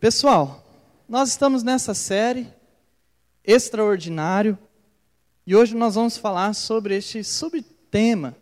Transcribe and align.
Pessoal, 0.00 0.64
nós 1.06 1.28
estamos 1.28 1.62
nessa 1.62 1.92
série 1.92 2.48
extraordinário 3.44 4.58
e 5.46 5.54
hoje 5.54 5.76
nós 5.76 5.94
vamos 5.94 6.16
falar 6.16 6.54
sobre 6.54 6.96
este 6.96 7.22
subtema 7.22 8.34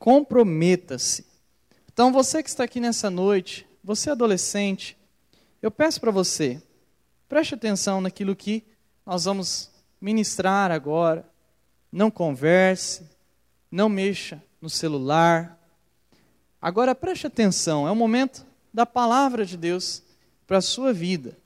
comprometa-se. 0.00 1.24
Então, 1.92 2.12
você 2.12 2.42
que 2.42 2.48
está 2.48 2.64
aqui 2.64 2.80
nessa 2.80 3.08
noite, 3.08 3.68
você 3.84 4.10
adolescente, 4.10 4.98
eu 5.62 5.70
peço 5.70 6.00
para 6.00 6.10
você, 6.10 6.60
preste 7.28 7.54
atenção 7.54 8.00
naquilo 8.00 8.34
que 8.34 8.64
nós 9.06 9.26
vamos 9.26 9.70
ministrar 10.00 10.72
agora. 10.72 11.24
Não 11.92 12.10
converse, 12.10 13.08
não 13.70 13.88
mexa 13.88 14.42
no 14.60 14.68
celular. 14.68 15.56
Agora 16.60 16.96
preste 16.96 17.28
atenção, 17.28 17.86
é 17.86 17.92
o 17.92 17.96
momento 17.96 18.44
da 18.74 18.84
palavra 18.84 19.46
de 19.46 19.56
Deus 19.56 20.02
para 20.50 20.58
a 20.58 20.60
sua 20.60 20.92
vida. 20.92 21.38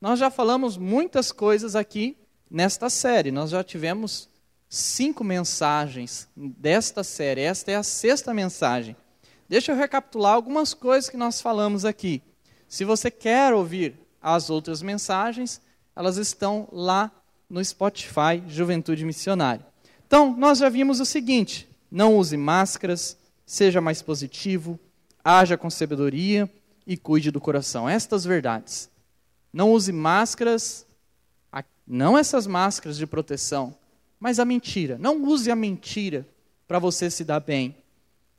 Nós 0.00 0.18
já 0.18 0.30
falamos 0.30 0.78
muitas 0.78 1.30
coisas 1.30 1.76
aqui 1.76 2.16
nesta 2.50 2.88
série. 2.88 3.30
Nós 3.30 3.50
já 3.50 3.62
tivemos 3.62 4.30
cinco 4.66 5.22
mensagens 5.22 6.26
desta 6.34 7.04
série. 7.04 7.42
Esta 7.42 7.72
é 7.72 7.74
a 7.74 7.82
sexta 7.82 8.32
mensagem. 8.32 8.96
Deixa 9.46 9.72
eu 9.72 9.76
recapitular 9.76 10.32
algumas 10.32 10.72
coisas 10.72 11.10
que 11.10 11.18
nós 11.18 11.38
falamos 11.38 11.84
aqui. 11.84 12.22
Se 12.66 12.82
você 12.82 13.10
quer 13.10 13.52
ouvir 13.52 13.94
as 14.22 14.48
outras 14.48 14.80
mensagens, 14.80 15.60
elas 15.94 16.16
estão 16.16 16.66
lá 16.72 17.12
no 17.50 17.62
Spotify 17.62 18.42
Juventude 18.48 19.04
Missionária. 19.04 19.66
Então, 20.06 20.34
nós 20.34 20.60
já 20.60 20.70
vimos 20.70 20.98
o 20.98 21.04
seguinte: 21.04 21.68
não 21.90 22.16
use 22.16 22.38
máscaras, 22.38 23.18
seja 23.44 23.82
mais 23.82 24.00
positivo, 24.00 24.80
haja 25.22 25.58
com 25.58 25.68
sabedoria, 25.68 26.50
e 26.86 26.96
cuide 26.96 27.30
do 27.30 27.40
coração. 27.40 27.88
Estas 27.88 28.24
verdades. 28.24 28.88
Não 29.52 29.72
use 29.72 29.90
máscaras, 29.92 30.86
não 31.86 32.18
essas 32.18 32.46
máscaras 32.46 32.96
de 32.96 33.06
proteção, 33.06 33.74
mas 34.20 34.38
a 34.38 34.44
mentira. 34.44 34.98
Não 34.98 35.22
use 35.24 35.50
a 35.50 35.56
mentira 35.56 36.26
para 36.66 36.78
você 36.78 37.10
se 37.10 37.24
dar 37.24 37.40
bem. 37.40 37.76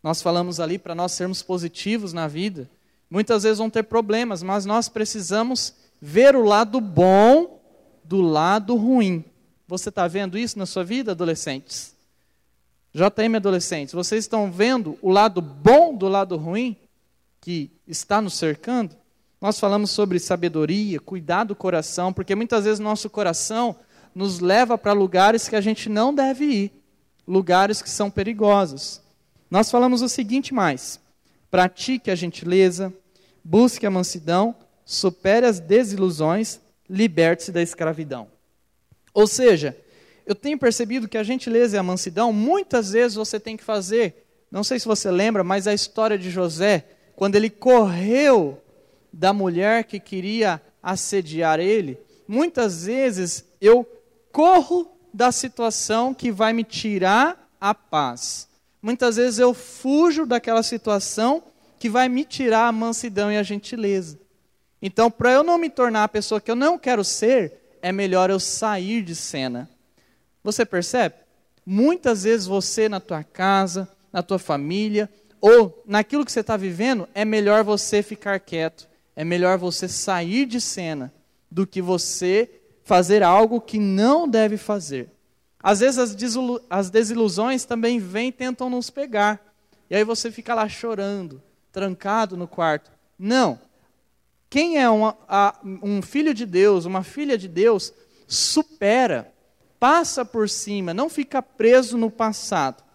Nós 0.04 0.22
falamos 0.22 0.60
ali 0.60 0.78
para 0.78 0.94
nós 0.96 1.12
sermos 1.14 1.42
positivos 1.42 2.14
na 2.14 2.28
vida. 2.28 2.70
Muitas 3.10 3.44
vezes 3.44 3.58
vão 3.58 3.70
ter 3.70 3.84
problemas, 3.84 4.44
mas 4.44 4.66
nós 4.66 4.90
precisamos 4.90 5.74
ver 6.02 6.36
o 6.36 6.44
lado 6.44 6.80
bom 6.80 7.60
do 8.04 8.22
lado 8.22 8.76
ruim. 8.76 9.24
Você 9.68 9.90
está 9.90 10.08
vendo 10.08 10.38
isso 10.38 10.60
na 10.60 10.66
sua 10.66 10.84
vida, 10.84 11.12
adolescentes? 11.12 11.96
JM 12.94 13.36
adolescentes, 13.36 13.94
vocês 13.94 14.24
estão 14.24 14.52
vendo 14.52 14.98
o 15.02 15.10
lado 15.10 15.42
bom 15.42 15.96
do 15.96 16.08
lado 16.08 16.36
ruim? 16.36 16.76
Que 17.48 17.72
está 17.88 18.22
nos 18.22 18.34
cercando, 18.34 18.94
nós 19.40 19.58
falamos 19.58 19.90
sobre 19.92 20.20
sabedoria, 20.20 21.00
cuidar 21.00 21.46
do 21.46 21.56
coração, 21.56 22.12
porque 22.12 22.36
muitas 22.36 22.66
vezes 22.66 22.78
nosso 22.78 23.10
coração 23.10 23.74
nos 24.14 24.42
leva 24.42 24.78
para 24.78 24.92
lugares 24.92 25.48
que 25.48 25.56
a 25.56 25.62
gente 25.62 25.88
não 25.88 26.14
deve 26.14 26.44
ir, 26.44 26.74
lugares 27.26 27.82
que 27.82 27.90
são 27.90 28.12
perigosos. 28.12 29.02
Nós 29.50 29.72
falamos 29.72 30.02
o 30.02 30.10
seguinte 30.10 30.54
mais: 30.54 31.00
pratique 31.50 32.12
a 32.12 32.16
gentileza, 32.16 32.94
busque 33.42 33.86
a 33.86 33.90
mansidão, 33.90 34.54
supere 34.84 35.46
as 35.46 35.58
desilusões, 35.58 36.60
liberte-se 36.90 37.54
da 37.54 37.62
escravidão. 37.62 38.28
Ou 39.14 39.26
seja, 39.26 39.74
eu 40.26 40.36
tenho 40.36 40.60
percebido 40.60 41.08
que 41.08 41.18
a 41.18 41.24
gentileza 41.24 41.78
e 41.78 41.80
a 41.80 41.84
mansidão, 41.84 42.34
muitas 42.34 42.92
vezes 42.92 43.16
você 43.16 43.40
tem 43.40 43.56
que 43.56 43.64
fazer, 43.64 44.28
não 44.52 44.66
sei 44.66 44.78
se 44.80 44.86
você 44.86 45.10
lembra, 45.10 45.46
mas 45.46 45.66
a 45.66 45.74
história 45.74 46.18
de 46.18 46.30
José, 46.30 46.97
quando 47.18 47.36
ele 47.36 47.50
correu 47.50 48.62
da 49.12 49.34
mulher 49.34 49.86
que 49.86 50.00
queria 50.00 50.62
assediar 50.84 51.60
ele, 51.60 51.98
muitas 52.28 52.86
vezes 52.86 53.44
eu 53.60 53.84
corro 54.32 54.88
da 55.12 55.32
situação 55.32 56.14
que 56.14 56.32
vai 56.32 56.54
me 56.54 56.64
tirar 56.64 57.52
a 57.60 57.74
paz. 57.74 58.48
Muitas 58.80 59.16
vezes 59.16 59.40
eu 59.40 59.52
fujo 59.52 60.28
daquela 60.28 60.62
situação 60.62 61.42
que 61.80 61.90
vai 61.90 62.08
me 62.08 62.24
tirar 62.24 62.68
a 62.68 62.72
mansidão 62.72 63.32
e 63.32 63.38
a 63.38 63.42
gentileza. 63.42 64.20
Então, 64.80 65.10
para 65.10 65.32
eu 65.32 65.44
não 65.44 65.58
me 65.58 65.72
tornar 65.72 66.04
a 66.04 66.08
pessoa 66.08 66.40
que 66.40 66.52
eu 66.52 66.56
não 66.56 66.78
quero 66.78 67.04
ser, 67.04 67.80
é 67.82 67.92
melhor 67.92 68.30
eu 68.30 68.40
sair 68.40 69.02
de 69.02 69.16
cena. 69.16 69.68
Você 70.44 70.64
percebe? 70.64 71.16
Muitas 71.66 72.26
vezes 72.26 72.46
você 72.46 72.88
na 72.88 73.00
tua 73.00 73.24
casa, 73.24 73.90
na 74.14 74.22
tua 74.22 74.38
família, 74.38 75.10
ou 75.40 75.84
naquilo 75.86 76.26
que 76.26 76.32
você 76.32 76.40
está 76.40 76.58
vivendo, 76.58 77.08
é 77.14 77.24
melhor 77.24 77.64
você 77.64 78.02
ficar 78.02 78.40
quieto, 78.40 78.88
é 79.16 79.24
melhor 79.24 79.58
você 79.58 79.88
sair 79.88 80.46
de 80.46 80.60
cena 80.60 81.14
do 81.50 81.66
que 81.66 81.82
você 81.82 82.50
fazer 82.84 83.24
algo 83.24 83.62
que 83.62 83.80
não 83.80 84.28
deve 84.28 84.58
fazer. 84.58 85.10
Às 85.62 85.80
vezes 85.80 86.00
as, 86.00 86.16
as 86.70 86.90
desilusões 86.90 87.66
também 87.66 88.00
vêm 88.00 88.30
e 88.30 88.32
tentam 88.32 88.70
nos 88.70 88.90
pegar. 88.90 89.54
E 89.90 89.96
aí 89.96 90.04
você 90.04 90.32
fica 90.32 90.54
lá 90.54 90.68
chorando, 90.68 91.42
trancado 91.72 92.38
no 92.38 92.48
quarto. 92.48 92.92
Não. 93.18 93.60
Quem 94.50 94.78
é 94.78 94.90
uma, 94.90 95.18
a, 95.28 95.60
um 95.64 96.02
filho 96.02 96.34
de 96.34 96.46
Deus, 96.46 96.86
uma 96.86 97.04
filha 97.04 97.38
de 97.38 97.48
Deus, 97.48 97.94
supera, 98.28 99.32
passa 99.80 100.24
por 100.24 100.50
cima, 100.50 100.94
não 100.94 101.10
fica 101.10 101.42
preso 101.42 101.98
no 101.98 102.10
passado 102.10 102.87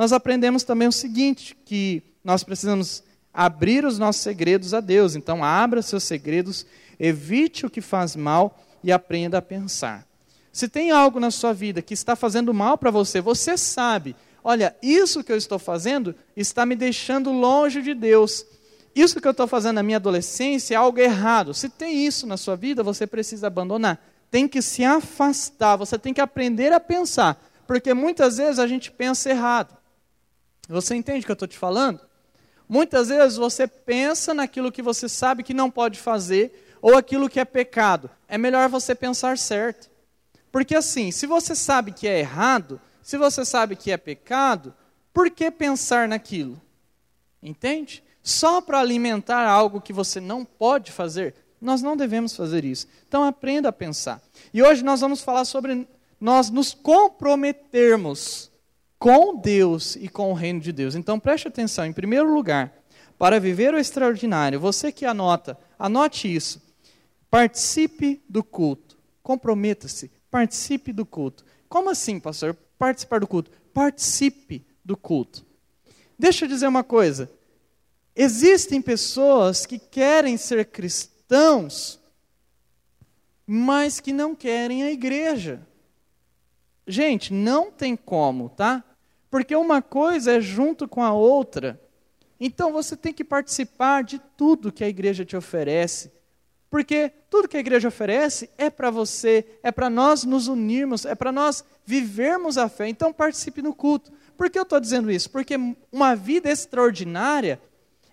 nós 0.00 0.14
aprendemos 0.14 0.64
também 0.64 0.88
o 0.88 0.92
seguinte: 0.92 1.54
que 1.62 2.02
nós 2.24 2.42
precisamos 2.42 3.02
abrir 3.34 3.84
os 3.84 3.98
nossos 3.98 4.22
segredos 4.22 4.72
a 4.72 4.80
Deus. 4.80 5.14
Então, 5.14 5.44
abra 5.44 5.82
seus 5.82 6.04
segredos, 6.04 6.64
evite 6.98 7.66
o 7.66 7.70
que 7.70 7.82
faz 7.82 8.16
mal 8.16 8.58
e 8.82 8.90
aprenda 8.90 9.36
a 9.36 9.42
pensar. 9.42 10.06
Se 10.50 10.70
tem 10.70 10.90
algo 10.90 11.20
na 11.20 11.30
sua 11.30 11.52
vida 11.52 11.82
que 11.82 11.92
está 11.92 12.16
fazendo 12.16 12.54
mal 12.54 12.78
para 12.78 12.90
você, 12.90 13.20
você 13.20 13.58
sabe, 13.58 14.16
olha, 14.42 14.74
isso 14.82 15.22
que 15.22 15.30
eu 15.30 15.36
estou 15.36 15.58
fazendo 15.58 16.14
está 16.34 16.64
me 16.64 16.74
deixando 16.74 17.30
longe 17.30 17.82
de 17.82 17.92
Deus. 17.92 18.46
Isso 18.94 19.20
que 19.20 19.28
eu 19.28 19.32
estou 19.32 19.46
fazendo 19.46 19.74
na 19.74 19.82
minha 19.82 19.98
adolescência 19.98 20.76
é 20.76 20.78
algo 20.78 20.98
errado. 20.98 21.52
Se 21.52 21.68
tem 21.68 22.06
isso 22.06 22.26
na 22.26 22.38
sua 22.38 22.56
vida, 22.56 22.82
você 22.82 23.06
precisa 23.06 23.48
abandonar. 23.48 24.02
Tem 24.30 24.48
que 24.48 24.62
se 24.62 24.82
afastar, 24.82 25.76
você 25.76 25.98
tem 25.98 26.14
que 26.14 26.22
aprender 26.22 26.72
a 26.72 26.80
pensar. 26.80 27.38
Porque 27.66 27.92
muitas 27.92 28.38
vezes 28.38 28.58
a 28.58 28.66
gente 28.66 28.90
pensa 28.90 29.28
errado. 29.28 29.78
Você 30.70 30.94
entende 30.94 31.20
o 31.20 31.26
que 31.26 31.30
eu 31.30 31.34
estou 31.34 31.48
te 31.48 31.58
falando? 31.58 32.00
Muitas 32.68 33.08
vezes 33.08 33.36
você 33.36 33.66
pensa 33.66 34.32
naquilo 34.32 34.70
que 34.70 34.80
você 34.80 35.08
sabe 35.08 35.42
que 35.42 35.52
não 35.52 35.70
pode 35.70 35.98
fazer, 35.98 36.76
ou 36.80 36.96
aquilo 36.96 37.28
que 37.28 37.40
é 37.40 37.44
pecado. 37.44 38.08
É 38.28 38.38
melhor 38.38 38.68
você 38.68 38.94
pensar 38.94 39.36
certo. 39.36 39.90
Porque 40.52 40.74
assim, 40.74 41.10
se 41.10 41.26
você 41.26 41.54
sabe 41.54 41.92
que 41.92 42.06
é 42.06 42.20
errado, 42.20 42.80
se 43.02 43.18
você 43.18 43.44
sabe 43.44 43.74
que 43.76 43.90
é 43.90 43.96
pecado, 43.96 44.74
por 45.12 45.30
que 45.30 45.50
pensar 45.50 46.08
naquilo? 46.08 46.60
Entende? 47.42 48.02
Só 48.22 48.60
para 48.60 48.78
alimentar 48.78 49.48
algo 49.48 49.80
que 49.80 49.92
você 49.92 50.20
não 50.20 50.44
pode 50.44 50.92
fazer, 50.92 51.34
nós 51.60 51.82
não 51.82 51.96
devemos 51.96 52.36
fazer 52.36 52.64
isso. 52.64 52.86
Então 53.08 53.24
aprenda 53.24 53.68
a 53.68 53.72
pensar. 53.72 54.22
E 54.54 54.62
hoje 54.62 54.84
nós 54.84 55.00
vamos 55.00 55.20
falar 55.20 55.44
sobre 55.44 55.88
nós 56.20 56.50
nos 56.50 56.72
comprometermos 56.74 58.49
com 59.00 59.34
Deus 59.34 59.96
e 59.96 60.10
com 60.10 60.30
o 60.30 60.34
reino 60.34 60.60
de 60.60 60.70
Deus. 60.72 60.94
Então 60.94 61.18
preste 61.18 61.48
atenção, 61.48 61.86
em 61.86 61.92
primeiro 61.92 62.32
lugar, 62.32 62.70
para 63.18 63.40
viver 63.40 63.72
o 63.72 63.78
extraordinário, 63.78 64.60
você 64.60 64.92
que 64.92 65.06
anota, 65.06 65.58
anote 65.78 66.32
isso. 66.32 66.62
Participe 67.30 68.22
do 68.28 68.44
culto. 68.44 68.98
Comprometa-se, 69.22 70.10
participe 70.30 70.92
do 70.92 71.06
culto. 71.06 71.46
Como 71.66 71.88
assim, 71.88 72.20
pastor? 72.20 72.54
Participar 72.78 73.20
do 73.20 73.26
culto? 73.26 73.50
Participe 73.72 74.66
do 74.84 74.96
culto. 74.96 75.46
Deixa 76.18 76.44
eu 76.44 76.48
dizer 76.48 76.66
uma 76.66 76.84
coisa. 76.84 77.30
Existem 78.14 78.82
pessoas 78.82 79.64
que 79.64 79.78
querem 79.78 80.36
ser 80.36 80.66
cristãos, 80.66 81.98
mas 83.46 83.98
que 83.98 84.12
não 84.12 84.34
querem 84.34 84.82
a 84.82 84.90
igreja. 84.90 85.66
Gente, 86.86 87.32
não 87.32 87.70
tem 87.70 87.96
como, 87.96 88.50
tá? 88.50 88.84
Porque 89.30 89.54
uma 89.54 89.80
coisa 89.80 90.32
é 90.32 90.40
junto 90.40 90.88
com 90.88 91.02
a 91.02 91.12
outra. 91.12 91.80
Então 92.38 92.72
você 92.72 92.96
tem 92.96 93.12
que 93.12 93.22
participar 93.22 94.02
de 94.02 94.18
tudo 94.36 94.72
que 94.72 94.82
a 94.82 94.88
igreja 94.88 95.24
te 95.24 95.36
oferece. 95.36 96.10
Porque 96.70 97.12
tudo 97.28 97.48
que 97.48 97.56
a 97.56 97.60
igreja 97.60 97.88
oferece 97.88 98.48
é 98.56 98.70
para 98.70 98.90
você, 98.90 99.44
é 99.62 99.72
para 99.72 99.90
nós 99.90 100.24
nos 100.24 100.46
unirmos, 100.46 101.04
é 101.04 101.14
para 101.14 101.32
nós 101.32 101.64
vivermos 101.84 102.56
a 102.56 102.68
fé. 102.68 102.88
Então 102.88 103.12
participe 103.12 103.60
no 103.60 103.74
culto. 103.74 104.12
Por 104.36 104.48
que 104.48 104.58
eu 104.58 104.62
estou 104.62 104.80
dizendo 104.80 105.10
isso? 105.10 105.28
Porque 105.30 105.56
uma 105.92 106.14
vida 106.14 106.50
extraordinária, 106.50 107.60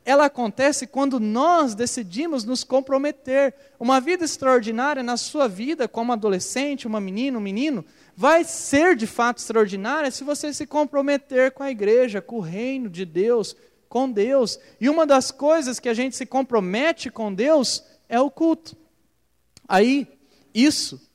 ela 0.07 0.27
acontece 0.27 0.87
quando 0.87 1.19
nós 1.19 1.75
decidimos 1.75 2.45
nos 2.45 2.63
comprometer. 2.63 3.53
Uma 3.77 3.99
vida 3.99 4.23
extraordinária 4.23 5.03
na 5.03 5.17
sua 5.17 5.49
vida, 5.49 5.85
como 5.85 6.13
adolescente, 6.13 6.87
uma 6.87 7.01
menina, 7.01 7.37
um 7.37 7.41
menino, 7.41 7.83
vai 8.15 8.45
ser 8.45 8.95
de 8.95 9.05
fato 9.05 9.39
extraordinária 9.39 10.09
se 10.09 10.23
você 10.23 10.53
se 10.53 10.65
comprometer 10.65 11.51
com 11.51 11.61
a 11.61 11.69
igreja, 11.69 12.21
com 12.21 12.37
o 12.37 12.39
reino 12.39 12.89
de 12.89 13.03
Deus, 13.03 13.53
com 13.89 14.09
Deus. 14.09 14.57
E 14.79 14.87
uma 14.87 15.05
das 15.05 15.29
coisas 15.29 15.77
que 15.77 15.89
a 15.89 15.93
gente 15.93 16.15
se 16.15 16.25
compromete 16.25 17.09
com 17.09 17.33
Deus 17.33 17.83
é 18.07 18.17
o 18.17 18.31
culto. 18.31 18.77
Aí, 19.67 20.07
isso 20.53 21.05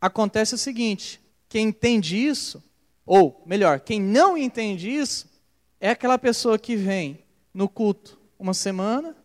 acontece 0.00 0.56
o 0.56 0.58
seguinte: 0.58 1.20
quem 1.48 1.68
entende 1.68 2.16
isso, 2.16 2.60
ou 3.06 3.44
melhor, 3.46 3.78
quem 3.78 4.00
não 4.00 4.36
entende 4.36 4.90
isso, 4.90 5.30
é 5.78 5.90
aquela 5.90 6.18
pessoa 6.18 6.58
que 6.58 6.74
vem 6.74 7.20
no 7.54 7.68
culto 7.68 8.23
uma 8.38 8.54
semana, 8.54 9.16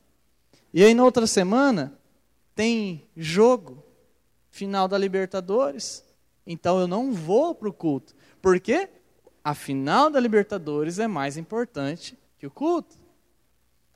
e 0.74 0.84
aí 0.84 0.94
na 0.94 1.04
outra 1.04 1.26
semana 1.26 1.98
tem 2.56 3.08
jogo, 3.16 3.84
final 4.50 4.88
da 4.88 4.98
Libertadores, 4.98 6.04
então 6.46 6.80
eu 6.80 6.88
não 6.88 7.12
vou 7.12 7.54
para 7.54 7.70
o 7.70 7.74
culto. 7.74 8.16
Por 8.42 8.60
quê? 8.60 8.90
A 9.44 9.54
final 9.54 10.10
da 10.10 10.20
Libertadores 10.20 11.00
é 11.00 11.08
mais 11.08 11.38
importante 11.38 12.18
que 12.38 12.46
o 12.46 12.52
culto. 12.52 12.98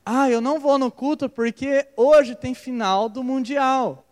Ah, 0.06 0.30
eu 0.30 0.42
não 0.42 0.60
vou 0.60 0.78
no 0.78 0.92
culto 0.92 1.30
porque 1.30 1.88
hoje 1.96 2.36
tem 2.36 2.54
final 2.54 3.08
do 3.08 3.24
Mundial. 3.24 4.06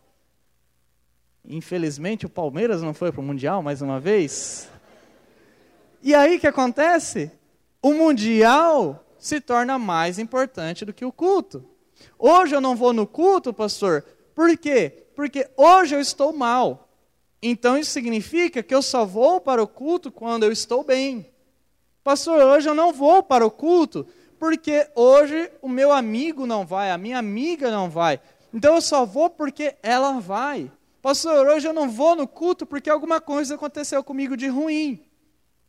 Infelizmente 1.44 2.26
o 2.26 2.30
Palmeiras 2.30 2.82
não 2.82 2.94
foi 2.94 3.12
para 3.12 3.22
o 3.22 3.24
Mundial 3.24 3.62
mais 3.62 3.82
uma 3.82 4.00
vez. 4.00 4.70
E 6.02 6.16
aí 6.16 6.38
o 6.38 6.40
que 6.40 6.48
acontece? 6.48 7.32
O 7.82 7.94
Mundial 7.94 9.06
se 9.22 9.40
torna 9.40 9.78
mais 9.78 10.18
importante 10.18 10.84
do 10.84 10.92
que 10.92 11.06
o 11.06 11.12
culto. 11.12 11.64
Hoje 12.18 12.56
eu 12.56 12.60
não 12.60 12.76
vou 12.76 12.92
no 12.92 13.06
culto, 13.06 13.54
pastor, 13.54 14.04
por 14.34 14.58
quê? 14.58 15.06
Porque 15.16 15.48
hoje 15.56 15.94
eu 15.94 16.02
estou 16.02 16.34
mal. 16.34 16.90
Então 17.40 17.78
isso 17.78 17.92
significa 17.92 18.64
que 18.64 18.74
eu 18.74 18.82
só 18.82 19.06
vou 19.06 19.40
para 19.40 19.62
o 19.62 19.68
culto 19.68 20.12
quando 20.12 20.44
eu 20.44 20.52
estou 20.52 20.84
bem. 20.84 21.32
Pastor, 22.04 22.42
hoje 22.42 22.68
eu 22.68 22.74
não 22.74 22.92
vou 22.92 23.22
para 23.22 23.46
o 23.46 23.52
culto 23.52 24.08
porque 24.40 24.90
hoje 24.96 25.52
o 25.62 25.70
meu 25.70 25.92
amigo 25.92 26.48
não 26.48 26.66
vai, 26.66 26.90
a 26.90 26.98
minha 26.98 27.20
amiga 27.20 27.70
não 27.70 27.92
vai. 27.92 28.20
Então 28.52 28.74
eu 28.74 28.82
só 28.82 29.06
vou 29.06 29.30
porque 29.30 29.76
ela 29.84 30.20
vai. 30.20 30.72
Pastor, 31.00 31.48
hoje 31.48 31.68
eu 31.68 31.74
não 31.74 31.88
vou 31.88 32.16
no 32.16 32.28
culto 32.28 32.66
porque 32.66 32.90
alguma 32.90 33.22
coisa 33.22 33.54
aconteceu 33.54 34.04
comigo 34.04 34.36
de 34.36 34.48
ruim. 34.48 35.00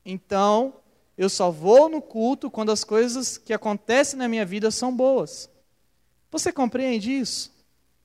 Então, 0.04 0.74
eu 1.16 1.28
só 1.28 1.50
vou 1.50 1.88
no 1.88 2.00
culto 2.00 2.50
quando 2.50 2.72
as 2.72 2.84
coisas 2.84 3.36
que 3.36 3.52
acontecem 3.52 4.18
na 4.18 4.28
minha 4.28 4.44
vida 4.44 4.70
são 4.70 4.94
boas. 4.94 5.50
Você 6.30 6.52
compreende 6.52 7.12
isso? 7.12 7.52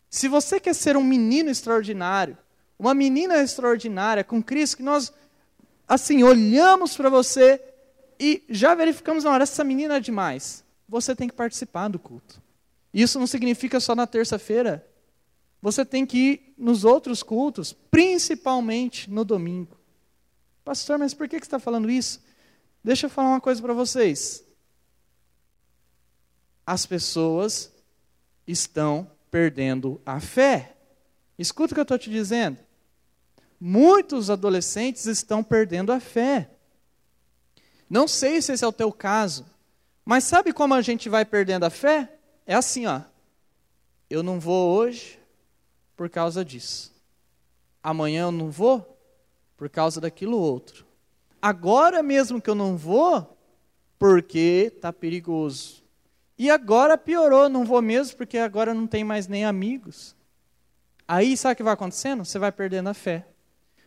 Se 0.09 0.27
você 0.27 0.59
quer 0.59 0.73
ser 0.73 0.97
um 0.97 1.03
menino 1.03 1.49
extraordinário, 1.49 2.37
uma 2.77 2.93
menina 2.93 3.37
extraordinária 3.41 4.23
com 4.23 4.41
Cristo, 4.43 4.77
que 4.77 4.83
nós, 4.83 5.11
assim, 5.87 6.23
olhamos 6.23 6.95
para 6.95 7.09
você 7.09 7.61
e 8.19 8.43
já 8.49 8.75
verificamos, 8.75 9.23
não, 9.23 9.35
essa 9.35 9.63
menina 9.63 9.97
é 9.97 9.99
demais. 9.99 10.63
Você 10.87 11.15
tem 11.15 11.27
que 11.27 11.35
participar 11.35 11.87
do 11.87 11.99
culto. 11.99 12.41
Isso 12.93 13.19
não 13.19 13.27
significa 13.27 13.79
só 13.79 13.95
na 13.95 14.07
terça-feira. 14.07 14.85
Você 15.61 15.85
tem 15.85 16.05
que 16.05 16.17
ir 16.17 16.53
nos 16.57 16.83
outros 16.83 17.23
cultos, 17.23 17.73
principalmente 17.73 19.09
no 19.09 19.25
domingo. 19.25 19.77
Pastor, 20.63 20.97
mas 20.97 21.13
por 21.13 21.27
que 21.27 21.37
você 21.37 21.43
está 21.43 21.59
falando 21.59 21.89
isso? 21.89 22.21
Deixa 22.83 23.05
eu 23.05 23.09
falar 23.09 23.29
uma 23.29 23.41
coisa 23.41 23.61
para 23.61 23.73
vocês. 23.73 24.43
As 26.65 26.85
pessoas 26.85 27.71
estão 28.45 29.09
perdendo 29.29 30.01
a 30.05 30.19
fé. 30.19 30.75
Escuta 31.37 31.73
o 31.73 31.75
que 31.75 31.79
eu 31.79 31.83
estou 31.83 31.97
te 31.97 32.09
dizendo. 32.09 32.57
Muitos 33.59 34.29
adolescentes 34.29 35.05
estão 35.05 35.43
perdendo 35.43 35.91
a 35.91 35.99
fé. 35.99 36.49
Não 37.89 38.07
sei 38.07 38.41
se 38.41 38.53
esse 38.53 38.63
é 38.63 38.67
o 38.67 38.73
teu 38.73 38.91
caso, 38.91 39.45
mas 40.03 40.23
sabe 40.23 40.53
como 40.53 40.73
a 40.73 40.81
gente 40.81 41.09
vai 41.09 41.25
perdendo 41.25 41.65
a 41.65 41.69
fé? 41.69 42.17
É 42.45 42.55
assim, 42.55 42.85
ó. 42.85 43.01
Eu 44.09 44.23
não 44.23 44.39
vou 44.39 44.77
hoje 44.77 45.19
por 45.95 46.09
causa 46.09 46.45
disso. 46.45 46.93
Amanhã 47.83 48.23
eu 48.23 48.31
não 48.31 48.49
vou 48.49 48.97
por 49.57 49.69
causa 49.69 49.99
daquilo 49.99 50.39
outro. 50.39 50.86
Agora 51.41 52.01
mesmo 52.03 52.41
que 52.41 52.49
eu 52.49 52.55
não 52.55 52.75
vou, 52.77 53.37
porque 53.97 54.71
está 54.75 54.91
perigoso. 54.91 55.83
E 56.37 56.49
agora 56.49 56.97
piorou, 56.97 57.49
não 57.49 57.65
vou 57.65 57.81
mesmo 57.81 58.15
porque 58.15 58.37
agora 58.37 58.73
não 58.73 58.85
tem 58.85 59.03
mais 59.03 59.27
nem 59.27 59.45
amigos. 59.45 60.15
Aí 61.07 61.35
sabe 61.35 61.53
o 61.53 61.55
que 61.55 61.63
vai 61.63 61.73
acontecendo? 61.73 62.23
Você 62.23 62.37
vai 62.37 62.51
perdendo 62.51 62.89
a 62.89 62.93
fé. 62.93 63.25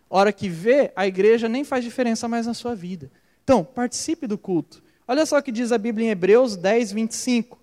Hora 0.08 0.32
que 0.32 0.48
vê, 0.48 0.92
a 0.96 1.06
igreja 1.06 1.48
nem 1.48 1.62
faz 1.62 1.84
diferença 1.84 2.26
mais 2.26 2.46
na 2.46 2.54
sua 2.54 2.74
vida. 2.74 3.10
Então, 3.44 3.62
participe 3.62 4.26
do 4.26 4.36
culto. 4.36 4.82
Olha 5.06 5.24
só 5.26 5.38
o 5.38 5.42
que 5.42 5.52
diz 5.52 5.70
a 5.70 5.78
Bíblia 5.78 6.08
em 6.08 6.10
Hebreus 6.10 6.56
10, 6.56 6.92
25. 6.92 7.58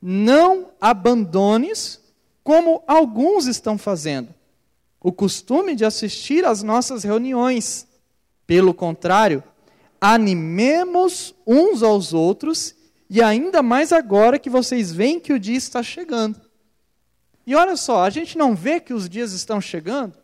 Não 0.00 0.70
abandones 0.80 2.00
como 2.44 2.84
alguns 2.86 3.46
estão 3.46 3.76
fazendo 3.76 4.32
o 5.00 5.12
costume 5.12 5.74
de 5.74 5.84
assistir 5.84 6.44
às 6.44 6.62
nossas 6.62 7.02
reuniões. 7.02 7.87
Pelo 8.48 8.72
contrário, 8.72 9.44
animemos 10.00 11.34
uns 11.46 11.82
aos 11.82 12.14
outros 12.14 12.74
e 13.10 13.20
ainda 13.20 13.62
mais 13.62 13.92
agora 13.92 14.38
que 14.38 14.48
vocês 14.48 14.90
veem 14.90 15.20
que 15.20 15.34
o 15.34 15.38
dia 15.38 15.58
está 15.58 15.82
chegando. 15.82 16.40
E 17.46 17.54
olha 17.54 17.76
só, 17.76 18.02
a 18.02 18.08
gente 18.08 18.38
não 18.38 18.56
vê 18.56 18.80
que 18.80 18.94
os 18.94 19.06
dias 19.06 19.34
estão 19.34 19.60
chegando? 19.60 20.16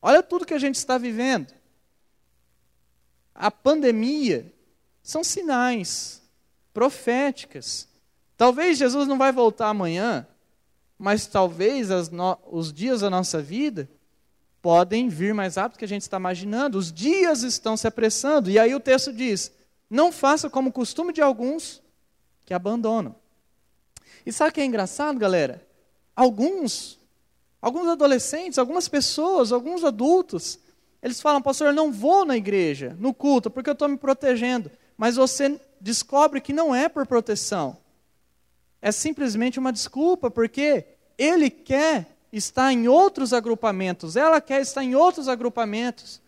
Olha 0.00 0.22
tudo 0.22 0.46
que 0.46 0.54
a 0.54 0.58
gente 0.58 0.76
está 0.76 0.96
vivendo. 0.96 1.52
A 3.34 3.50
pandemia 3.50 4.46
são 5.02 5.24
sinais 5.24 6.22
proféticas. 6.72 7.88
Talvez 8.36 8.78
Jesus 8.78 9.08
não 9.08 9.18
vai 9.18 9.32
voltar 9.32 9.68
amanhã, 9.68 10.24
mas 10.96 11.26
talvez 11.26 11.88
os 12.48 12.72
dias 12.72 13.00
da 13.00 13.10
nossa 13.10 13.42
vida 13.42 13.90
podem 14.62 15.08
vir 15.08 15.34
mais 15.34 15.56
rápido 15.56 15.72
do 15.72 15.78
que 15.80 15.84
a 15.84 15.88
gente 15.88 16.02
está 16.02 16.16
imaginando. 16.16 16.78
Os 16.78 16.92
dias 16.92 17.42
estão 17.42 17.76
se 17.76 17.86
apressando. 17.86 18.48
E 18.48 18.58
aí 18.58 18.74
o 18.74 18.80
texto 18.80 19.12
diz: 19.12 19.52
não 19.90 20.12
faça 20.12 20.48
como 20.48 20.72
costume 20.72 21.12
de 21.12 21.20
alguns 21.20 21.82
que 22.46 22.54
abandonam. 22.54 23.14
E 24.24 24.32
sabe 24.32 24.50
o 24.50 24.54
que 24.54 24.60
é 24.60 24.64
engraçado, 24.64 25.18
galera? 25.18 25.66
Alguns, 26.14 26.98
alguns 27.60 27.88
adolescentes, 27.88 28.58
algumas 28.58 28.86
pessoas, 28.88 29.50
alguns 29.50 29.82
adultos, 29.82 30.60
eles 31.02 31.20
falam, 31.20 31.42
pastor, 31.42 31.68
eu 31.68 31.72
não 31.72 31.90
vou 31.90 32.24
na 32.24 32.36
igreja, 32.36 32.96
no 33.00 33.12
culto, 33.12 33.50
porque 33.50 33.68
eu 33.68 33.72
estou 33.72 33.88
me 33.88 33.96
protegendo. 33.96 34.70
Mas 34.96 35.16
você 35.16 35.60
descobre 35.80 36.40
que 36.40 36.52
não 36.52 36.72
é 36.72 36.88
por 36.88 37.06
proteção. 37.06 37.76
É 38.80 38.92
simplesmente 38.92 39.58
uma 39.58 39.72
desculpa, 39.72 40.30
porque 40.30 40.84
ele 41.18 41.50
quer 41.50 42.06
estar 42.32 42.72
em 42.72 42.88
outros 42.88 43.32
agrupamentos, 43.32 44.16
ela 44.16 44.40
quer 44.40 44.60
estar 44.62 44.82
em 44.82 44.94
outros 44.94 45.28
agrupamentos. 45.28 46.20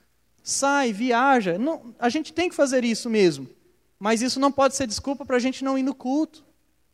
Sai, 0.43 0.93
viaja. 0.93 1.59
Não, 1.59 1.95
a 1.99 2.09
gente 2.11 2.33
tem 2.33 2.49
que 2.49 2.55
fazer 2.55 2.85
isso 2.85 3.09
mesmo. 3.09 3.49
Mas 3.99 4.21
isso 4.21 4.39
não 4.39 4.53
pode 4.53 4.77
ser 4.77 4.87
desculpa 4.87 5.25
para 5.25 5.37
a 5.37 5.41
gente 5.41 5.65
não 5.65 5.79
ir 5.79 5.83
no 5.83 5.95
culto. 5.95 6.45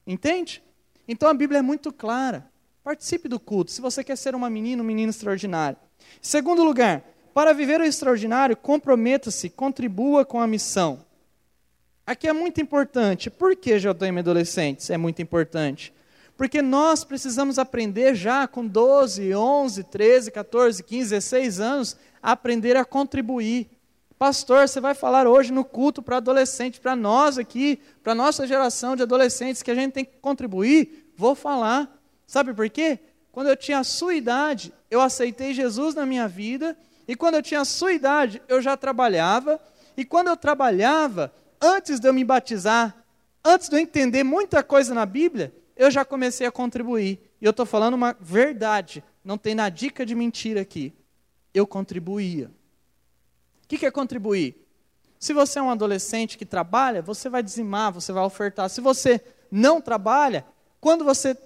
Entende? 0.06 0.62
Então 1.08 1.28
a 1.28 1.34
Bíblia 1.34 1.58
é 1.58 1.62
muito 1.62 1.92
clara. 1.92 2.48
Participe 2.84 3.28
do 3.28 3.38
culto, 3.38 3.72
se 3.72 3.80
você 3.80 4.02
quer 4.02 4.16
ser 4.16 4.34
uma 4.34 4.48
menina, 4.48 4.82
um 4.82 4.86
menino 4.86 5.10
extraordinário. 5.10 5.76
Segundo 6.22 6.64
lugar, 6.64 7.04
para 7.34 7.52
viver 7.52 7.80
o 7.80 7.84
extraordinário, 7.84 8.56
comprometa-se, 8.56 9.50
contribua 9.50 10.24
com 10.24 10.40
a 10.40 10.46
missão. 10.46 11.04
Aqui 12.06 12.26
é 12.26 12.32
muito 12.32 12.60
importante. 12.60 13.30
Por 13.30 13.54
que 13.54 13.78
JM 13.78 14.18
Adolescentes 14.18 14.90
é 14.90 14.96
muito 14.96 15.20
importante? 15.20 15.92
Porque 16.40 16.62
nós 16.62 17.04
precisamos 17.04 17.58
aprender 17.58 18.14
já 18.14 18.48
com 18.48 18.66
12, 18.66 19.34
11, 19.34 19.84
13, 19.84 20.30
14, 20.30 20.82
15, 20.82 21.10
16 21.10 21.60
anos, 21.60 21.96
a 22.22 22.32
aprender 22.32 22.78
a 22.78 22.84
contribuir. 22.86 23.68
Pastor, 24.18 24.66
você 24.66 24.80
vai 24.80 24.94
falar 24.94 25.26
hoje 25.26 25.52
no 25.52 25.66
culto 25.66 26.00
para 26.00 26.16
adolescentes, 26.16 26.80
para 26.80 26.96
nós 26.96 27.36
aqui, 27.36 27.78
para 28.02 28.14
nossa 28.14 28.46
geração 28.46 28.96
de 28.96 29.02
adolescentes, 29.02 29.62
que 29.62 29.70
a 29.70 29.74
gente 29.74 29.92
tem 29.92 30.02
que 30.02 30.16
contribuir? 30.16 31.12
Vou 31.14 31.34
falar. 31.34 31.94
Sabe 32.26 32.54
por 32.54 32.70
quê? 32.70 32.98
Quando 33.30 33.50
eu 33.50 33.56
tinha 33.56 33.80
a 33.80 33.84
sua 33.84 34.14
idade, 34.14 34.72
eu 34.90 35.02
aceitei 35.02 35.52
Jesus 35.52 35.94
na 35.94 36.06
minha 36.06 36.26
vida, 36.26 36.74
e 37.06 37.14
quando 37.14 37.34
eu 37.34 37.42
tinha 37.42 37.60
a 37.60 37.66
sua 37.66 37.92
idade, 37.92 38.40
eu 38.48 38.62
já 38.62 38.78
trabalhava, 38.78 39.60
e 39.94 40.06
quando 40.06 40.28
eu 40.28 40.36
trabalhava, 40.38 41.34
antes 41.60 42.00
de 42.00 42.08
eu 42.08 42.14
me 42.14 42.24
batizar, 42.24 42.96
antes 43.44 43.68
de 43.68 43.76
eu 43.76 43.78
entender 43.78 44.24
muita 44.24 44.62
coisa 44.62 44.94
na 44.94 45.04
Bíblia, 45.04 45.52
eu 45.80 45.90
já 45.90 46.04
comecei 46.04 46.46
a 46.46 46.52
contribuir. 46.52 47.20
E 47.40 47.44
eu 47.44 47.50
estou 47.50 47.66
falando 47.66 47.94
uma 47.94 48.16
verdade, 48.20 49.02
não 49.24 49.38
tem 49.38 49.54
na 49.54 49.68
dica 49.68 50.04
de 50.04 50.14
mentira 50.14 50.60
aqui. 50.60 50.92
Eu 51.52 51.66
contribuía 51.66 52.50
que, 53.70 53.78
que 53.78 53.86
é 53.86 53.90
contribuir? 53.90 54.66
Se 55.16 55.32
você 55.32 55.60
é 55.60 55.62
um 55.62 55.70
adolescente 55.70 56.36
que 56.36 56.44
trabalha, 56.44 57.00
você 57.00 57.28
vai 57.28 57.40
dizimar, 57.40 57.92
você 57.92 58.12
vai 58.12 58.24
ofertar. 58.24 58.68
Se 58.68 58.80
você 58.80 59.22
não 59.48 59.80
trabalha, 59.80 60.44
quando 60.80 61.04
você 61.04 61.38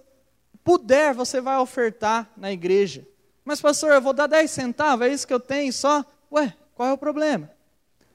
puder, 0.65 1.13
você 1.13 1.39
vai 1.39 1.59
ofertar 1.59 2.31
na 2.35 2.51
igreja. 2.51 3.07
Mas, 3.45 3.61
pastor, 3.61 3.93
eu 3.93 4.01
vou 4.01 4.15
dar 4.15 4.27
10 4.27 4.51
centavos, 4.51 5.07
é 5.07 5.13
isso 5.13 5.27
que 5.27 5.35
eu 5.35 5.41
tenho 5.41 5.71
só? 5.71 6.03
Ué, 6.33 6.57
qual 6.75 6.89
é 6.89 6.93
o 6.95 6.99
problema? 6.99 7.51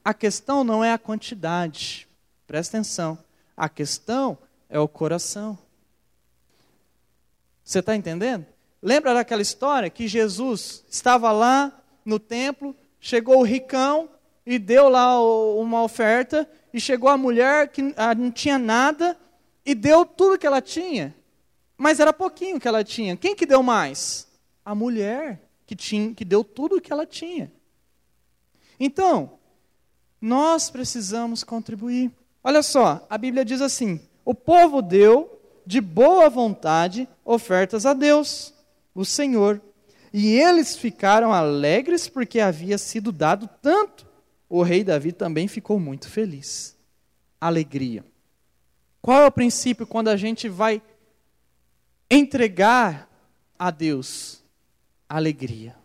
A 0.03 0.11
questão 0.11 0.63
não 0.63 0.83
é 0.83 0.91
a 0.91 0.97
quantidade. 0.97 2.07
Presta 2.47 2.77
atenção. 2.77 3.15
A 3.55 3.69
questão 3.69 4.39
é 4.67 4.79
o 4.79 4.88
coração. 4.88 5.55
Você 7.69 7.81
está 7.81 7.95
entendendo? 7.95 8.47
Lembra 8.81 9.13
daquela 9.13 9.43
história 9.43 9.91
que 9.91 10.07
Jesus 10.07 10.83
estava 10.89 11.31
lá 11.31 11.71
no 12.03 12.17
templo, 12.17 12.75
chegou 12.99 13.38
o 13.38 13.43
ricão 13.43 14.09
e 14.43 14.57
deu 14.57 14.89
lá 14.89 15.21
uma 15.21 15.83
oferta, 15.83 16.49
e 16.73 16.81
chegou 16.81 17.11
a 17.11 17.17
mulher 17.17 17.67
que 17.67 17.93
ah, 17.95 18.15
não 18.15 18.31
tinha 18.31 18.57
nada 18.57 19.15
e 19.63 19.75
deu 19.75 20.03
tudo 20.03 20.39
que 20.39 20.47
ela 20.47 20.63
tinha. 20.63 21.15
Mas 21.77 21.99
era 21.99 22.11
pouquinho 22.11 22.59
que 22.59 22.67
ela 22.67 22.83
tinha. 22.83 23.15
Quem 23.15 23.35
que 23.35 23.45
deu 23.45 23.61
mais? 23.61 24.27
A 24.65 24.73
mulher 24.73 25.39
que 25.67 25.75
tinha, 25.75 26.11
que 26.15 26.25
deu 26.25 26.43
tudo 26.43 26.81
que 26.81 26.91
ela 26.91 27.05
tinha. 27.05 27.51
Então, 28.79 29.33
nós 30.19 30.71
precisamos 30.71 31.43
contribuir. 31.43 32.11
Olha 32.43 32.63
só, 32.63 33.05
a 33.07 33.15
Bíblia 33.15 33.45
diz 33.45 33.61
assim: 33.61 34.01
o 34.25 34.33
povo 34.33 34.81
deu 34.81 35.39
de 35.69 35.79
boa 35.79 36.31
vontade 36.31 37.07
ofertas 37.29 37.86
a 37.86 37.93
Deus, 37.93 38.51
o 38.95 39.05
Senhor, 39.05 39.62
e 40.12 40.33
eles 40.33 40.75
ficaram 40.75 41.31
alegres 41.31 42.09
porque 42.09 42.39
havia 42.39 42.75
sido 42.75 43.12
dado 43.12 43.48
tanto. 43.62 44.07
O 44.50 44.63
rei 44.63 44.83
Davi 44.83 45.12
também 45.12 45.48
ficou 45.48 45.79
muito 45.79 46.09
feliz. 46.09 46.75
Alegria. 47.39 48.03
Qual 49.00 49.21
é 49.21 49.27
o 49.27 49.31
princípio 49.31 49.86
quando 49.86 50.07
a 50.07 50.17
gente 50.17 50.50
vai 50.50 50.81
entregar 52.09 53.07
a 53.59 53.69
Deus? 53.69 54.43
Alegria. 55.07 55.75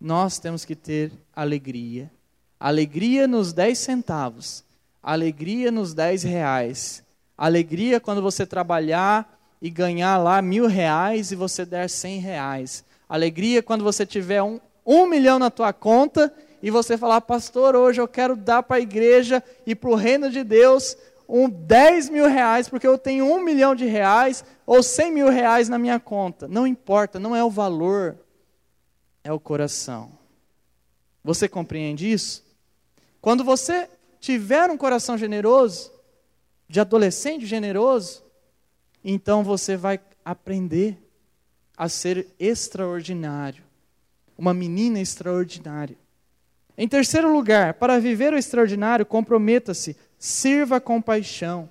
Nós 0.00 0.38
temos 0.38 0.64
que 0.64 0.74
ter 0.74 1.12
alegria. 1.36 2.10
Alegria 2.58 3.28
nos 3.28 3.52
10 3.52 3.78
centavos. 3.78 4.64
Alegria 5.02 5.70
nos 5.70 5.92
10 5.92 6.22
reais. 6.22 7.04
Alegria 7.36 8.00
quando 8.00 8.22
você 8.22 8.46
trabalhar 8.46 9.33
e 9.64 9.70
ganhar 9.70 10.18
lá 10.18 10.42
mil 10.42 10.66
reais 10.66 11.32
e 11.32 11.34
você 11.34 11.64
der 11.64 11.88
cem 11.88 12.18
reais. 12.18 12.84
Alegria 13.08 13.62
quando 13.62 13.82
você 13.82 14.04
tiver 14.04 14.42
um, 14.42 14.60
um 14.84 15.06
milhão 15.06 15.38
na 15.38 15.50
tua 15.50 15.72
conta 15.72 16.30
e 16.62 16.70
você 16.70 16.98
falar, 16.98 17.22
pastor, 17.22 17.74
hoje 17.74 17.98
eu 17.98 18.06
quero 18.06 18.36
dar 18.36 18.62
para 18.62 18.76
a 18.76 18.80
igreja 18.80 19.42
e 19.66 19.74
para 19.74 19.88
o 19.88 19.94
reino 19.94 20.30
de 20.30 20.44
Deus 20.44 20.98
um 21.26 21.48
10 21.48 22.10
mil 22.10 22.28
reais, 22.28 22.68
porque 22.68 22.86
eu 22.86 22.98
tenho 22.98 23.24
um 23.24 23.42
milhão 23.42 23.74
de 23.74 23.86
reais 23.86 24.44
ou 24.66 24.82
100 24.82 25.10
mil 25.10 25.30
reais 25.30 25.66
na 25.66 25.78
minha 25.78 25.98
conta. 25.98 26.46
Não 26.46 26.66
importa, 26.66 27.18
não 27.18 27.34
é 27.34 27.42
o 27.42 27.48
valor, 27.48 28.18
é 29.24 29.32
o 29.32 29.40
coração. 29.40 30.10
Você 31.24 31.48
compreende 31.48 32.12
isso? 32.12 32.44
Quando 33.18 33.42
você 33.42 33.88
tiver 34.20 34.68
um 34.68 34.76
coração 34.76 35.16
generoso, 35.16 35.90
de 36.68 36.80
adolescente 36.80 37.46
generoso, 37.46 38.23
então 39.04 39.44
você 39.44 39.76
vai 39.76 40.00
aprender 40.24 40.98
a 41.76 41.88
ser 41.88 42.28
extraordinário, 42.38 43.62
uma 44.38 44.54
menina 44.54 44.98
extraordinária. 45.00 45.96
Em 46.76 46.88
terceiro 46.88 47.32
lugar, 47.32 47.74
para 47.74 48.00
viver 48.00 48.32
o 48.32 48.38
extraordinário, 48.38 49.04
comprometa-se 49.04 49.96
Sirva 50.18 50.80
com 50.80 51.02
paixão. 51.02 51.68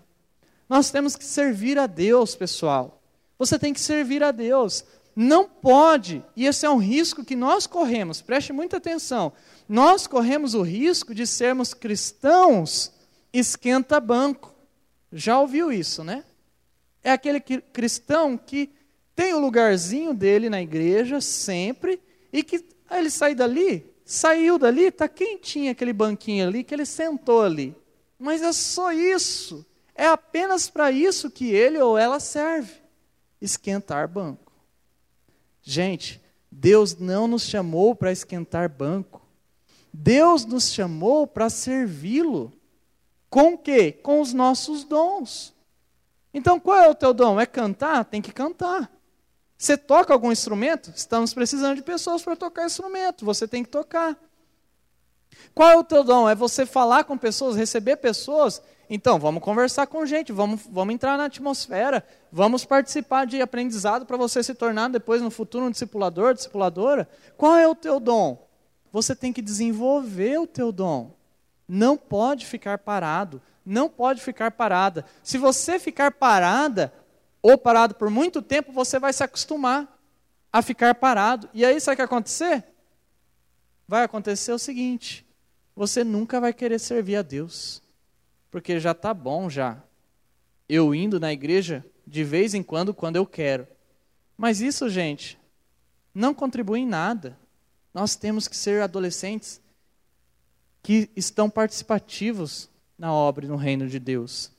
Nós 0.70 0.92
temos 0.92 1.16
que 1.16 1.26
servir 1.26 1.80
a 1.80 1.88
Deus, 1.88 2.36
pessoal. 2.36 3.02
Você 3.40 3.58
tem 3.58 3.74
que 3.74 3.80
servir 3.80 4.24
a 4.24 4.30
Deus. 4.30 4.86
Não 5.16 5.46
pode, 5.46 6.24
e 6.36 6.46
esse 6.46 6.64
é 6.64 6.70
um 6.70 6.78
risco 6.78 7.26
que 7.26 7.36
nós 7.36 7.66
corremos, 7.66 8.22
preste 8.22 8.54
muita 8.54 8.78
atenção. 8.78 9.34
Nós 9.68 10.06
corremos 10.06 10.54
o 10.54 10.62
risco 10.62 11.16
de 11.16 11.26
sermos 11.26 11.74
cristãos 11.74 12.92
esquenta-banco. 13.34 14.54
Já 15.12 15.40
ouviu 15.40 15.72
isso, 15.72 16.04
né? 16.04 16.24
É 17.04 17.12
aquele 17.12 17.40
cristão 17.40 18.38
que 18.38 18.72
tem 19.16 19.34
o 19.34 19.40
lugarzinho 19.40 20.14
dele 20.14 20.50
na 20.50 20.62
igreja 20.62 21.22
sempre 21.22 22.02
e 22.32 22.44
que 22.44 22.64
ele 22.90 23.10
sai 23.10 23.36
dali, 23.36 23.86
saiu 24.06 24.58
dali, 24.58 24.86
está 24.86 25.08
quentinho 25.08 25.72
aquele 25.72 25.94
banquinho 25.94 26.48
ali 26.48 26.64
que 26.64 26.74
ele 26.74 26.86
sentou 26.86 27.42
ali. 27.42 27.76
Mas 28.18 28.42
é 28.42 28.54
só 28.54 28.92
isso. 28.92 29.66
É 29.96 30.08
apenas 30.08 30.70
para 30.70 30.92
isso 30.92 31.30
que 31.30 31.52
ele 31.52 31.78
ou 31.80 31.98
ela 31.98 32.20
serve 32.20 32.74
esquentar 33.40 34.08
banco. 34.08 34.52
Gente, 35.62 36.22
Deus 36.52 36.98
não 36.98 37.28
nos 37.28 37.44
chamou 37.44 37.96
para 37.96 38.12
esquentar 38.12 38.70
banco. 38.70 39.22
Deus 39.92 40.46
nos 40.46 40.72
chamou 40.72 41.28
para 41.28 41.50
servi-lo. 41.50 42.52
Com 43.30 43.58
quê? 43.58 43.92
Com 43.92 44.22
os 44.22 44.34
nossos 44.34 44.84
dons. 44.84 45.53
Então, 46.34 46.60
qual 46.60 46.78
é 46.80 46.90
o 46.90 46.96
teu 46.96 47.14
dom? 47.14 47.40
É 47.40 47.46
cantar? 47.46 48.04
Tem 48.06 48.22
que 48.22 48.32
cantar. 48.32 48.92
Você 49.58 49.78
toca 49.78 50.12
algum 50.12 50.32
instrumento? 50.32 50.92
Estamos 50.96 51.34
precisando 51.34 51.76
de 51.76 51.84
pessoas 51.84 52.22
para 52.22 52.36
tocar 52.36 52.66
instrumento. 52.66 53.24
Você 53.24 53.48
tem 53.48 53.64
que 53.64 53.70
tocar. 53.70 54.18
Qual 55.54 55.70
é 55.70 55.78
o 55.78 55.84
teu 55.84 56.04
dom? 56.04 56.28
É 56.28 56.36
você 56.36 56.66
falar 56.66 57.04
com 57.04 57.18
pessoas, 57.18 57.56
receber 57.56 57.98
pessoas? 57.98 58.62
Então, 58.90 59.18
vamos 59.18 59.42
conversar 59.42 59.88
com 59.88 60.06
gente, 60.06 60.32
vamos, 60.32 60.62
vamos 60.70 60.94
entrar 60.94 61.18
na 61.18 61.26
atmosfera, 61.26 62.06
vamos 62.32 62.66
participar 62.66 63.26
de 63.26 63.42
aprendizado 63.42 64.06
para 64.06 64.18
você 64.18 64.44
se 64.44 64.54
tornar 64.54 64.90
depois 64.90 65.22
no 65.22 65.32
futuro 65.32 65.66
um 65.66 65.72
discipulador, 65.72 66.34
discipuladora. 66.34 67.08
Qual 67.38 67.56
é 67.56 67.68
o 67.68 67.76
teu 67.76 68.00
dom? 68.00 68.46
Você 68.92 69.16
tem 69.16 69.32
que 69.34 69.42
desenvolver 69.42 70.40
o 70.40 70.46
teu 70.46 70.72
dom. 70.72 71.12
Não 71.68 71.98
pode 71.98 72.46
ficar 72.46 72.78
parado, 72.80 73.42
não 73.66 73.90
pode 73.90 74.22
ficar 74.22 74.52
parada. 74.52 75.06
Se 75.22 75.38
você 75.38 75.80
ficar 75.80 76.12
parada 76.12 76.94
ou 77.42 77.58
parado 77.58 77.96
por 77.96 78.10
muito 78.10 78.42
tempo, 78.42 78.72
você 78.72 79.00
vai 79.00 79.14
se 79.14 79.24
acostumar 79.24 80.00
a 80.52 80.62
ficar 80.62 80.96
parado. 80.96 81.50
E 81.54 81.66
aí 81.66 81.80
sabe 81.80 81.94
o 81.94 81.96
que 81.96 82.02
vai 82.02 82.06
acontecer? 82.06 82.64
Vai 83.88 84.04
acontecer 84.04 84.52
o 84.52 84.60
seguinte: 84.60 85.26
você 85.76 86.04
nunca 86.04 86.40
vai 86.40 86.54
querer 86.54 86.80
servir 86.80 87.16
a 87.16 87.22
Deus, 87.22 87.82
porque 88.52 88.80
já 88.80 88.92
está 88.92 89.14
bom 89.14 89.50
já. 89.50 89.82
Eu 90.68 90.94
indo 90.94 91.20
na 91.20 91.32
igreja 91.34 91.86
de 92.06 92.24
vez 92.24 92.54
em 92.54 92.64
quando, 92.64 92.94
quando 92.94 93.16
eu 93.16 93.26
quero. 93.26 93.68
Mas 94.38 94.62
isso, 94.62 94.90
gente, 94.90 95.40
não 96.14 96.34
contribui 96.34 96.80
em 96.80 96.88
nada. 96.88 97.38
Nós 97.94 98.16
temos 98.16 98.48
que 98.48 98.58
ser 98.58 98.82
adolescentes 98.82 99.62
que 100.82 101.10
estão 101.16 101.50
participativos 101.50 102.70
na 103.04 103.12
obra 103.12 103.46
e 103.46 103.50
no 103.50 103.58
reino 103.58 103.90
de 103.90 104.00
Deus. 104.00 104.50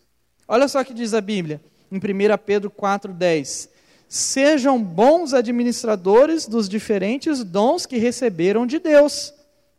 Olha 0.46 0.68
só 0.68 0.82
o 0.82 0.84
que 0.84 0.92
diz 0.92 1.14
a 1.14 1.20
Bíblia, 1.22 1.64
em 1.90 1.96
1 1.96 2.00
Pedro 2.44 2.70
4,10. 2.70 3.70
Sejam 4.06 4.84
bons 4.84 5.32
administradores 5.32 6.46
dos 6.46 6.68
diferentes 6.68 7.42
dons 7.42 7.86
que 7.86 7.96
receberam 7.96 8.66
de 8.66 8.78
Deus 8.78 9.32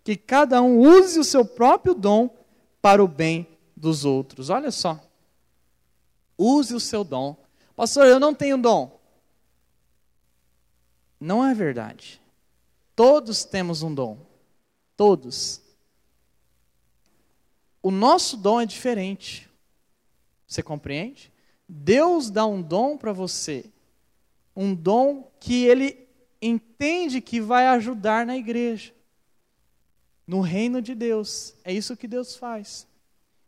que 0.03 0.15
cada 0.15 0.63
um 0.63 0.79
use 0.79 1.19
o 1.19 1.23
seu 1.23 1.45
próprio 1.45 1.93
dom 1.93 2.27
para 2.81 3.03
o 3.03 3.07
bem 3.07 3.47
dos 3.77 4.03
outros. 4.03 4.49
Olha 4.49 4.71
só. 4.71 4.99
Use 6.35 6.73
o 6.73 6.79
seu 6.79 7.03
dom. 7.03 7.37
Pastor, 7.75 8.07
eu 8.07 8.19
não 8.19 8.33
tenho 8.33 8.57
dom. 8.57 8.99
Não 11.19 11.45
é 11.45 11.53
verdade. 11.53 12.19
Todos 12.95 13.45
temos 13.45 13.83
um 13.83 13.93
dom. 13.93 14.17
Todos. 14.97 15.61
O 17.85 17.91
nosso 17.91 18.35
dom 18.35 18.59
é 18.59 18.65
diferente. 18.65 19.47
Você 20.47 20.63
compreende? 20.63 21.31
Deus 21.69 22.31
dá 22.31 22.43
um 22.43 22.59
dom 22.59 22.97
para 22.97 23.13
você. 23.13 23.63
Um 24.55 24.73
dom 24.73 25.31
que 25.39 25.65
ele 25.65 26.07
entende 26.41 27.21
que 27.21 27.39
vai 27.39 27.67
ajudar 27.67 28.25
na 28.25 28.35
igreja 28.35 28.91
no 30.25 30.41
reino 30.41 30.81
de 30.81 30.95
Deus. 30.95 31.53
É 31.63 31.71
isso 31.71 31.95
que 31.95 32.07
Deus 32.07 32.35
faz. 32.35 32.87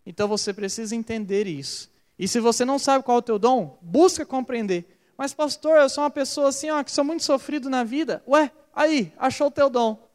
Então 0.06 0.28
você 0.28 0.54
precisa 0.54 0.96
entender 0.96 1.48
isso. 1.48 1.90
E 2.20 2.28
se 2.28 2.40
você 2.40 2.64
não 2.64 2.78
sabe 2.78 3.04
qual 3.04 3.18
é 3.18 3.20
o 3.22 3.24
teu 3.24 3.40
dom, 3.40 3.80
busca 3.82 4.24
compreender. 4.24 5.00
Mas 5.18 5.34
pastor, 5.34 5.80
eu 5.80 5.90
sou 5.90 6.04
uma 6.04 6.12
pessoa 6.12 6.50
assim, 6.50 6.70
ó, 6.70 6.84
que 6.84 6.92
sou 6.92 7.04
muito 7.04 7.24
sofrido 7.24 7.72
na 7.72 7.84
vida. 7.84 8.22
Ué, 8.28 8.52
aí, 8.72 9.12
achou 9.18 9.48
o 9.48 9.52
teu 9.52 9.68
dom. 9.68 10.08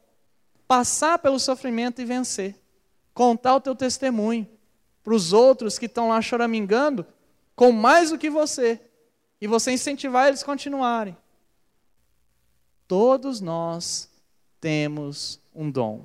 Passar 0.65 1.19
pelo 1.19 1.41
sofrimento 1.41 2.01
e 2.01 2.05
vencer. 2.05 2.62
Contar 3.13 3.55
o 3.55 3.61
teu 3.61 3.75
testemunho 3.75 4.47
para 5.03 5.13
os 5.13 5.33
outros 5.33 5.77
que 5.77 5.85
estão 5.85 6.09
lá 6.09 6.21
choramingando 6.21 7.05
com 7.55 7.71
mais 7.71 8.09
do 8.09 8.17
que 8.17 8.29
você. 8.29 8.81
E 9.39 9.47
você 9.47 9.71
incentivar 9.71 10.27
eles 10.27 10.41
a 10.41 10.45
continuarem. 10.45 11.15
Todos 12.87 13.41
nós 13.41 14.09
temos 14.59 15.39
um 15.53 15.69
dom. 15.69 16.01